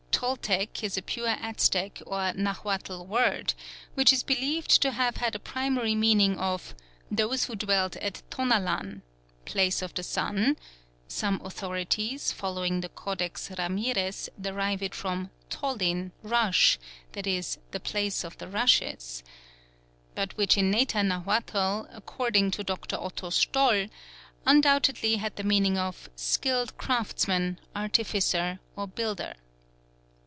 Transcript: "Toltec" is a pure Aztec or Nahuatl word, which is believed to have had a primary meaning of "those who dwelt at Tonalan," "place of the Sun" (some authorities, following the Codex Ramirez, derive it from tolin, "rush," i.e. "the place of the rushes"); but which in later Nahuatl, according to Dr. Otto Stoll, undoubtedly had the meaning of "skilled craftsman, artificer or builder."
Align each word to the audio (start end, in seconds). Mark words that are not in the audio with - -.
"Toltec" 0.23 0.83
is 0.83 0.99
a 0.99 1.01
pure 1.01 1.29
Aztec 1.39 1.99
or 2.05 2.31
Nahuatl 2.33 3.05
word, 3.07 3.55
which 3.95 4.13
is 4.13 4.21
believed 4.21 4.69
to 4.83 4.91
have 4.91 5.17
had 5.17 5.33
a 5.33 5.39
primary 5.39 5.95
meaning 5.95 6.37
of 6.37 6.75
"those 7.09 7.45
who 7.45 7.55
dwelt 7.55 7.95
at 7.95 8.21
Tonalan," 8.29 9.01
"place 9.45 9.81
of 9.81 9.95
the 9.95 10.03
Sun" 10.03 10.57
(some 11.07 11.41
authorities, 11.43 12.31
following 12.31 12.81
the 12.81 12.89
Codex 12.89 13.49
Ramirez, 13.57 14.29
derive 14.39 14.83
it 14.83 14.93
from 14.93 15.31
tolin, 15.49 16.11
"rush," 16.21 16.77
i.e. 17.17 17.41
"the 17.71 17.79
place 17.79 18.23
of 18.23 18.37
the 18.37 18.47
rushes"); 18.47 19.23
but 20.13 20.37
which 20.37 20.55
in 20.55 20.71
later 20.71 21.01
Nahuatl, 21.01 21.85
according 21.91 22.51
to 22.51 22.63
Dr. 22.63 22.97
Otto 22.97 23.31
Stoll, 23.31 23.87
undoubtedly 24.45 25.15
had 25.15 25.35
the 25.37 25.43
meaning 25.43 25.79
of 25.79 26.11
"skilled 26.15 26.77
craftsman, 26.77 27.59
artificer 27.75 28.59
or 28.75 28.87
builder." 28.87 29.33